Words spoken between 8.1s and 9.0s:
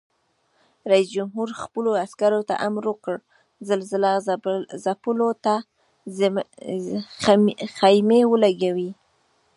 ولګوئ!